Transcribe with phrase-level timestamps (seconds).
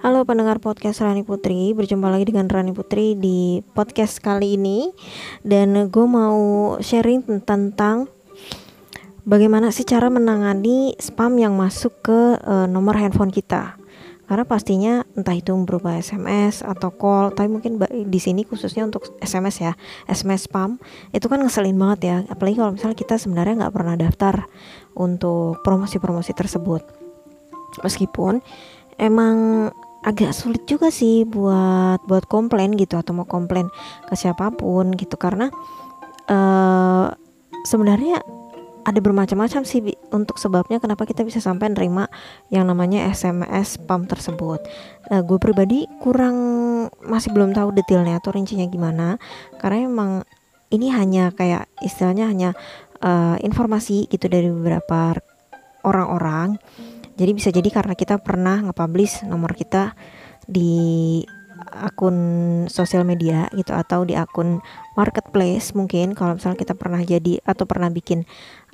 [0.00, 4.88] Halo pendengar podcast Rani Putri, berjumpa lagi dengan Rani Putri di podcast kali ini.
[5.44, 6.40] Dan gue mau
[6.80, 8.08] sharing tentang
[9.28, 13.76] bagaimana sih cara menangani spam yang masuk ke uh, nomor handphone kita.
[14.24, 19.60] Karena pastinya entah itu berupa SMS atau call tapi mungkin di sini khususnya untuk SMS
[19.60, 19.76] ya
[20.08, 20.80] SMS spam
[21.12, 22.16] itu kan ngeselin banget ya.
[22.32, 24.48] Apalagi kalau misalnya kita sebenarnya nggak pernah daftar
[24.96, 26.88] untuk promosi-promosi tersebut.
[27.84, 28.40] Meskipun
[29.00, 29.68] emang
[30.00, 33.68] agak sulit juga sih buat buat komplain gitu atau mau komplain
[34.08, 35.52] ke siapa pun gitu karena
[36.32, 37.12] uh,
[37.68, 38.24] sebenarnya
[38.80, 42.08] ada bermacam-macam sih untuk sebabnya kenapa kita bisa sampai nerima
[42.48, 44.64] yang namanya SMS spam tersebut.
[45.12, 46.36] Nah, gue pribadi kurang
[47.04, 49.20] masih belum tahu detailnya atau rincinya gimana
[49.60, 50.10] karena emang
[50.72, 52.50] ini hanya kayak istilahnya hanya
[53.04, 55.18] uh, informasi gitu dari beberapa
[55.84, 56.56] orang-orang.
[57.20, 59.92] Jadi bisa jadi karena kita pernah nge-publish nomor kita
[60.48, 61.20] di
[61.68, 62.16] akun
[62.72, 64.64] sosial media gitu atau di akun
[64.96, 68.24] marketplace mungkin kalau misalnya kita pernah jadi atau pernah bikin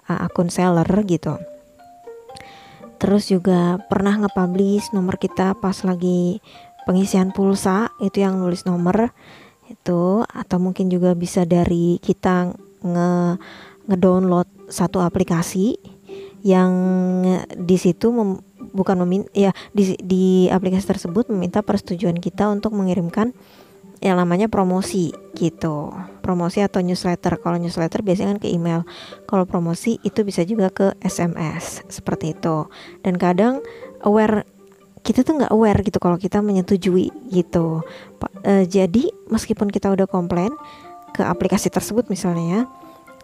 [0.07, 1.35] uh, akun seller gitu.
[3.03, 6.39] Terus juga pernah nge-publish nomor kita pas lagi
[6.87, 9.11] pengisian pulsa itu yang nulis nomor
[9.67, 10.23] itu.
[10.23, 12.55] Atau mungkin juga bisa dari kita
[12.87, 13.11] nge
[13.87, 15.96] ngedownload satu aplikasi
[16.47, 16.73] yang
[17.59, 18.39] di situ mem,
[18.71, 23.35] bukan meminta ya di di aplikasi tersebut meminta persetujuan kita untuk mengirimkan
[23.99, 25.91] yang namanya promosi gitu.
[26.23, 27.41] Promosi atau newsletter.
[27.43, 28.87] Kalau newsletter biasanya kan ke email.
[29.27, 32.71] Kalau promosi itu bisa juga ke SMS seperti itu.
[33.03, 33.65] Dan kadang
[34.05, 34.47] aware
[35.01, 37.83] kita tuh nggak aware gitu kalau kita menyetujui gitu.
[38.45, 40.53] E, jadi meskipun kita udah komplain
[41.15, 42.63] ke aplikasi tersebut misalnya ya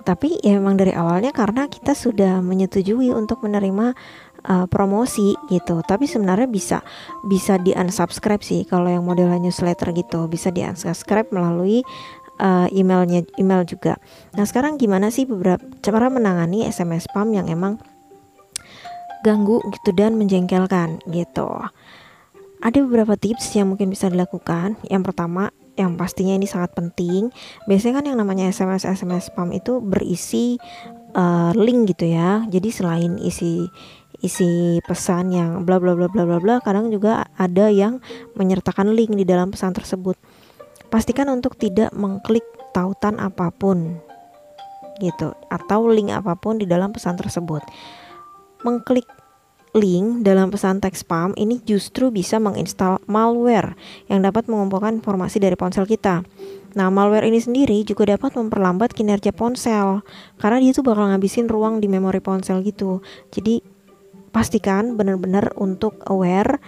[0.02, 3.94] tapi ya memang dari awalnya karena kita sudah menyetujui untuk menerima
[4.46, 5.80] uh, promosi gitu.
[5.82, 6.78] Tapi sebenarnya bisa
[7.26, 10.26] bisa di unsubscribe sih kalau yang modelnya newsletter gitu.
[10.26, 11.86] Bisa di unsubscribe melalui
[12.42, 13.98] uh, emailnya email juga.
[14.34, 17.78] Nah sekarang gimana sih beberapa cara menangani SMS spam yang emang
[19.22, 21.48] ganggu gitu dan menjengkelkan gitu?
[22.62, 24.78] Ada beberapa tips yang mungkin bisa dilakukan.
[24.86, 27.32] Yang pertama yang pastinya ini sangat penting.
[27.64, 30.60] Biasanya kan yang namanya SMS SMS spam itu berisi
[31.16, 32.44] uh, link gitu ya.
[32.48, 33.64] Jadi selain isi
[34.22, 37.98] isi pesan yang bla bla bla bla bla bla, kadang juga ada yang
[38.38, 40.14] menyertakan link di dalam pesan tersebut.
[40.92, 42.44] Pastikan untuk tidak mengklik
[42.76, 43.96] tautan apa pun
[45.00, 47.64] gitu atau link apa pun di dalam pesan tersebut.
[48.62, 49.08] Mengklik
[49.72, 53.72] link dalam pesan teks spam ini justru bisa menginstal malware
[54.12, 56.20] yang dapat mengumpulkan informasi dari ponsel kita.
[56.72, 60.04] Nah, malware ini sendiri juga dapat memperlambat kinerja ponsel
[60.36, 63.00] karena dia tuh bakal ngabisin ruang di memori ponsel gitu.
[63.32, 63.64] Jadi
[64.32, 66.60] pastikan benar-benar untuk aware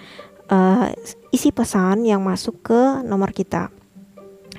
[0.53, 0.93] uh,
[1.33, 3.73] isi pesan yang masuk ke nomor kita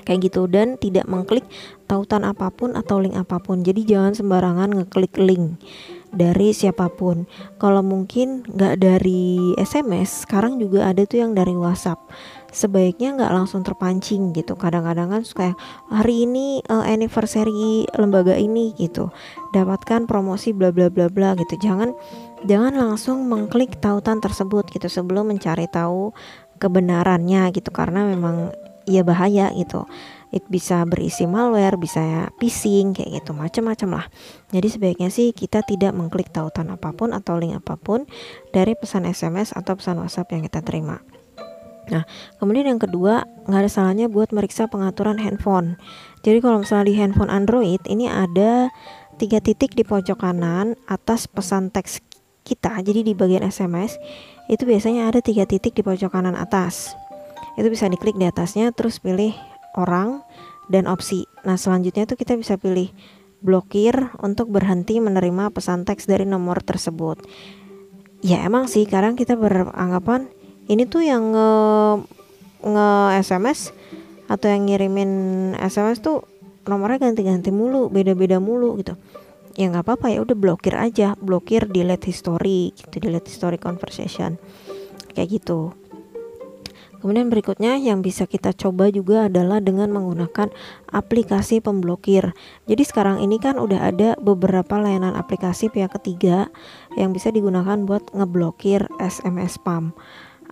[0.06, 1.42] kayak gitu dan tidak mengklik
[1.90, 5.58] tautan apa pun atau link apa pun jadi jangan sembarangan ngeklik link
[6.16, 7.28] dari siapa pun.
[7.60, 12.00] Kalau mungkin nggak dari SMS sekarang juga ada tuh yang dari WhatsApp.
[12.50, 14.56] Sebaiknya nggak langsung terpancing gitu.
[14.56, 15.52] Kadang-kadang kan suka
[15.92, 19.12] hari ini uh, anniversary lembaga ini gitu.
[19.52, 21.60] Dapatkan promosi bla bla bla bla gitu.
[21.60, 21.92] Jangan
[22.48, 26.16] jangan langsung mengklik tautan tersebut gitu sebelum mencari tahu
[26.56, 27.68] kebenarannya gitu.
[27.68, 28.56] Karena memang
[28.88, 29.84] ya bahaya gitu
[30.36, 34.06] it bisa berisi malware bisa phishing kayak gitu macam-macam lah
[34.52, 38.04] jadi sebaiknya sih kita tidak mengklik tautan apa pun atau link apa pun
[38.52, 41.00] dari pesan SMS atau pesan WhatsApp yang kita terima
[41.86, 42.02] Nah,
[42.42, 45.78] kemudian yang kedua, nggak ada salahnya buat meriksa pengaturan handphone.
[46.26, 48.74] Jadi kalau misalnya di handphone Android, ini ada
[49.22, 52.02] tiga titik di pojok kanan atas pesan teks
[52.42, 52.74] kita.
[52.82, 54.02] Jadi di bagian SMS,
[54.50, 56.98] itu biasanya ada tiga titik di pojok kanan atas
[57.56, 59.32] itu bisa diklik di atasnya terus pilih
[59.78, 60.24] orang
[60.66, 61.28] dan opsi.
[61.46, 62.90] Nah selanjutnya itu kita bisa pilih
[63.44, 63.94] blokir
[64.24, 67.22] untuk berhenti menerima pesan teks dari nomor tersebut.
[68.24, 70.26] Ya emang sih kadang kita beranggapan
[70.66, 71.50] ini tuh yang nge,
[72.66, 72.90] nge
[73.22, 73.70] SMS
[74.26, 75.12] atau yang ngirimin
[75.62, 76.26] SMS tuh
[76.66, 78.98] nomornya ganti-ganti mulu beda-beda mulu gitu.
[79.54, 84.40] Ya nggak apa-apa ya udah blokir aja blokir delete history gitu delete history conversation.
[85.14, 85.72] Kayak gitu
[87.06, 90.50] Kemudian berikutnya yang bisa kita coba juga adalah dengan menggunakan
[90.90, 92.34] aplikasi pemblokir.
[92.66, 96.50] Jadi sekarang ini kan udah ada beberapa layanan aplikasi pihak ketiga
[96.98, 99.94] yang bisa digunakan buat ngeblokir SMS spam.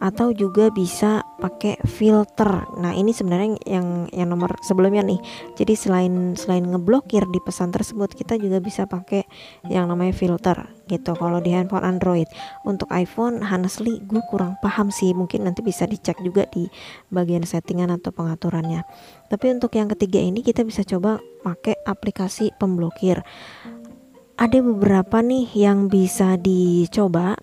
[0.04, 2.68] Atau juga bisa pakai filter.
[2.76, 5.16] Nah, ini sebenarnya yang yang nomor sebelumnya nih.
[5.56, 9.24] Jadi selain selain ngeblokir di pesan tersebut, kita juga bisa pakai
[9.72, 11.16] yang namanya filter gitu.
[11.16, 12.28] Kalau di handphone Android,
[12.68, 15.16] untuk iPhone honestly gue kurang paham sih.
[15.16, 16.68] Mungkin nanti bisa dicek juga di
[17.08, 18.84] bagian settingan atau pengaturannya.
[19.32, 23.24] Tapi untuk yang ketiga ini kita bisa coba pakai aplikasi pemblokir.
[24.36, 27.38] Ada beberapa nih yang bisa dicoba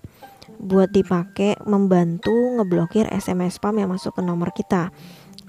[0.62, 4.94] buat dipakai membantu ngeblokir SMS spam yang masuk ke nomor kita.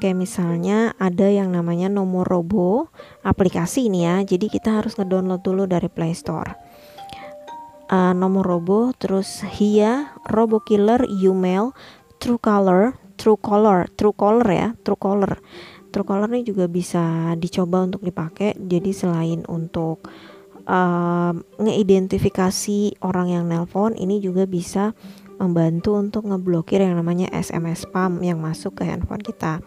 [0.01, 2.89] Kayak misalnya ada yang namanya nomor robo
[3.21, 4.25] aplikasi ini ya.
[4.25, 6.57] Jadi kita harus ngedownload dulu dari Play Store.
[7.93, 11.77] Uh, nomor robo terus Hia, Robo Killer, Umail,
[12.17, 15.37] Truecaller, Truecaller, Truecaller ya, Truecaller.
[15.93, 18.57] Truecaller ini juga bisa dicoba untuk dipakai.
[18.57, 20.09] Jadi selain untuk
[20.67, 24.95] uh, ngeidentifikasi orang yang nelpon ini juga bisa
[25.41, 29.59] membantu untuk ngeblokir yang namanya SMS spam yang masuk ke handphone kita.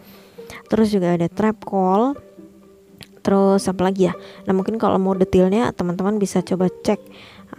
[0.71, 2.15] Terus juga ada trap call.
[3.21, 4.15] Terus apa lagi ya?
[4.47, 7.03] Nah mungkin kalau mau detailnya teman-teman bisa coba cek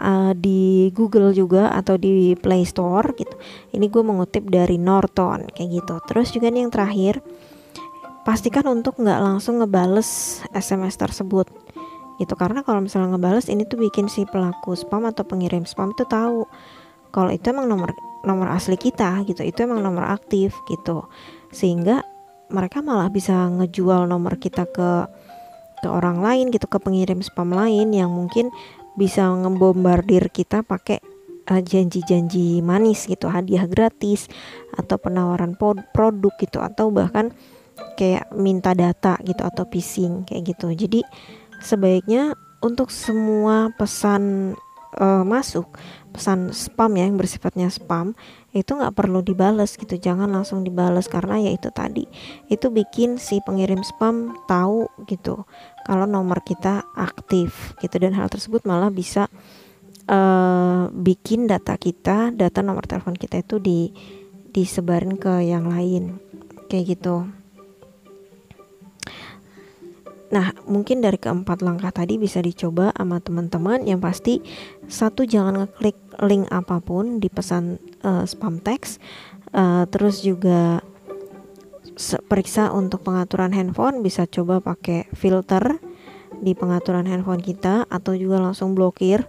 [0.01, 3.37] uh, di Google juga atau di Play Store gitu.
[3.77, 5.95] Ini gue mengutip dari Norton kayak gitu.
[6.09, 7.21] Terus juga nih yang terakhir,
[8.25, 11.53] pastikan untuk nggak langsung ngebales SMS tersebut
[12.19, 16.03] gitu karena kalau misalnya ngebales ini tuh bikin si pelaku spam atau pengirim spam itu
[16.07, 16.45] tahu
[17.09, 17.95] kalau itu emang nomor
[18.27, 19.45] nomor asli kita gitu.
[19.45, 21.07] Itu emang nomor aktif gitu.
[21.55, 22.03] Sehingga
[22.49, 24.91] mereka malah bisa ngejual nomor kita ke
[25.79, 28.51] ke orang lain gitu ke pengirim spam lain yang mungkin
[28.99, 30.99] bisa ngebombardir kita pakai
[31.47, 33.31] uh, janji-janji manis gitu.
[33.31, 34.27] Hadiah gratis
[34.75, 35.55] atau penawaran
[35.95, 36.59] produk gitu.
[36.59, 37.31] Atau bahkan
[37.95, 40.75] kayak minta data gitu atau phishing kayak gitu.
[40.75, 41.01] Jadi
[41.61, 44.55] sebaiknya untuk semua pesan
[44.99, 45.69] uh, masuk
[46.11, 48.17] pesan spam ya yang bersifatnya spam
[48.57, 50.01] itu nggak perlu dibales gitu.
[50.01, 52.09] Jangan langsung dibales karena ya itu tadi.
[52.49, 55.45] Itu bikin si pengirim spam tahu gitu
[55.85, 58.01] kalau nomor kita aktif gitu.
[58.01, 59.29] Dan hal tersebut malah bisa
[60.11, 63.93] uh, bikin data kita data nomor telepon kita itu di
[64.51, 66.19] disebarin ke yang lain.
[66.67, 67.29] Kayak gitu
[70.29, 73.89] Nah, mungkin dari keempat langkah tadi bisa dicoba sama teman-teman.
[73.89, 74.35] Yang pasti
[74.85, 79.01] satu jangan ngeklik link apa pun di pesan uh, spam text.
[79.49, 80.85] Uh, terus juga
[82.29, 85.81] periksa untuk pengaturan handphone bisa coba pakai filter
[86.39, 89.27] di pengaturan handphone kita atau juga langsung blokir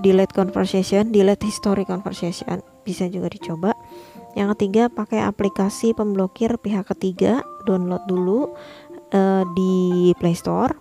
[0.00, 3.74] delete conversation, delete history conversation bisa juga dicoba.
[4.36, 8.54] Yang ketiga pakai aplikasi pemblokir pihak ketiga, download dulu
[9.12, 10.74] uh, di Play Store.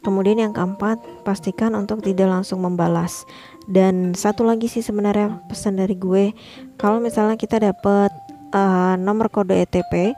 [0.00, 0.96] Kemudian yang keempat,
[1.28, 3.28] pastikan untuk tidak langsung membalas.
[3.68, 6.32] Dan satu lagi sih sebenarnya pesan dari gue,
[6.80, 8.08] kalau misalnya kita dapat
[8.56, 10.16] uh, nomor kode ETP,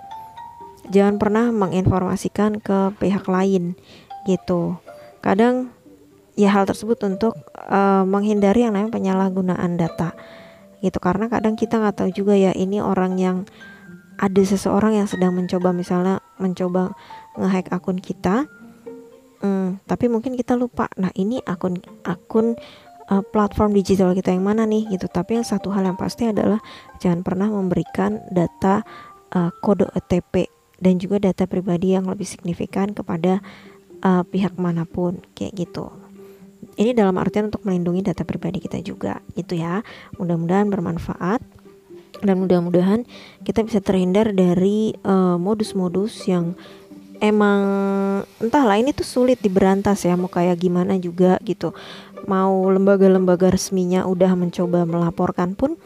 [0.95, 3.75] jangan pernah menginformasikan ke pihak lain
[4.23, 4.79] gitu.
[5.19, 5.75] Kadang
[6.39, 10.17] ya hal tersebut untuk uh, menghindari yang namanya penyalahgunaan data
[10.83, 13.37] gitu karena kadang kita nggak tahu juga ya ini orang yang
[14.19, 16.95] ada seseorang yang sedang mencoba misalnya mencoba
[17.37, 18.47] ngehack akun kita.
[19.43, 20.87] Hmm, tapi mungkin kita lupa.
[20.95, 22.55] Nah ini akun akun
[23.11, 25.11] uh, platform digital kita yang mana nih gitu.
[25.11, 26.63] Tapi yang satu hal yang pasti adalah
[27.03, 28.87] jangan pernah memberikan data
[29.35, 30.47] uh, kode OTP
[30.83, 33.43] dan juga data pribadi yang lebih signifikan kepada
[34.03, 35.91] uh, pihak mana pun kayak gitu.
[36.79, 39.83] Ini dalam artian untuk melindungi data pribadi kita juga gitu ya.
[40.17, 41.43] Mudah-mudahan bermanfaat
[42.23, 43.03] dan mudah-mudahan
[43.43, 44.95] kita bisa terhindar dari
[45.43, 46.45] modus-modus uh, yang
[47.23, 47.63] emang
[48.43, 51.71] entahlah ini tuh sulit diberantas ya mau kayak gimana juga gitu.
[52.27, 55.79] Mau lembaga-lembaga resminya udah mencoba melaporkan pun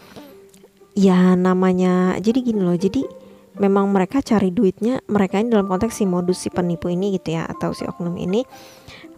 [0.97, 3.05] ya namanya jadi gini loh jadi
[3.61, 7.45] memang mereka cari duitnya mereka ini dalam konteks si modus si penipu ini gitu ya
[7.45, 8.45] atau si oknum ini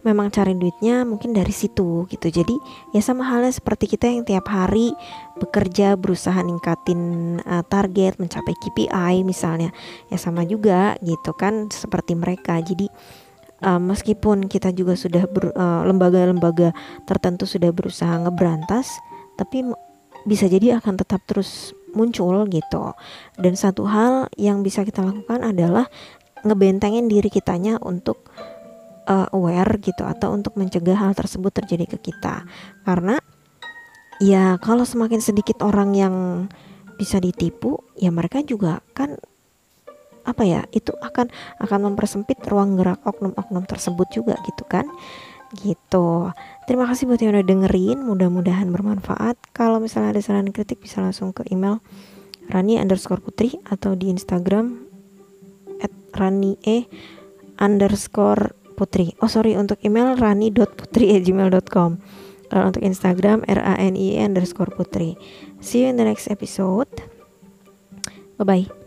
[0.03, 2.27] memang cari duitnya mungkin dari situ gitu.
[2.29, 2.55] Jadi
[2.95, 4.95] ya sama halnya seperti kita yang tiap hari
[5.39, 7.01] bekerja berusaha ningkatin
[7.43, 9.69] uh, target mencapai KPI misalnya.
[10.07, 12.59] Ya sama juga gitu kan seperti mereka.
[12.59, 12.87] Jadi
[13.63, 16.69] uh, meskipun kita juga sudah lembaga lembaga-lembaga
[17.07, 18.87] tertentu sudah berusaha ngeberantas
[19.39, 19.63] tapi
[20.27, 22.93] bisa jadi akan tetap terus muncul gitu.
[23.39, 25.87] Dan satu hal yang bisa kita lakukan adalah
[26.43, 28.31] ngebentengin diri kitanya untuk
[29.09, 32.45] uh, aware gitu atau untuk mencegah hal tersebut terjadi ke kita.
[32.85, 33.17] Karena
[34.21, 36.15] ya kalau semakin sedikit orang yang
[36.95, 39.15] bisa ditipu ya mereka juga kan
[40.27, 41.31] apa ya itu akan
[41.63, 44.85] akan mempersempit ruang gerak oknum-oknum tersebut juga gitu kan.
[45.49, 46.29] Gitu.
[46.69, 49.33] Terima kasih buat yang udah dengerin mudah-mudahan bermanfaat.
[49.49, 51.81] Kalau misalnya ada saran kritik bisa langsung ke email
[52.53, 54.77] Rani underscore Putri atau di Instagram
[55.81, 56.85] at Rani E
[57.57, 59.11] underscore Putri.
[59.19, 61.91] Oh sorry untuk email rani.putri@gmail.com.
[62.49, 65.19] Kalau untuk Instagram R A N I E underscore Putri.
[65.59, 66.87] See you in the next episode.
[68.39, 68.78] Bye bye.